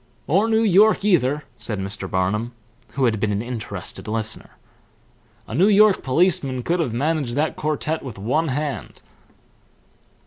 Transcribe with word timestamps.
"Or 0.25 0.49
New 0.49 0.63
York 0.63 1.05
either," 1.05 1.43
said 1.57 1.77
Mr. 1.77 2.09
Barnum, 2.09 2.53
who 2.93 3.05
had 3.05 3.19
been 3.19 3.31
an 3.31 3.43
interested 3.43 4.07
listener. 4.07 4.57
"A 5.47 5.53
New 5.53 5.67
York 5.67 6.01
policeman 6.01 6.63
could 6.63 6.79
have 6.79 6.91
managed 6.91 7.35
that 7.35 7.55
quartet 7.55 8.01
with 8.01 8.17
one 8.17 8.47
hand." 8.47 9.03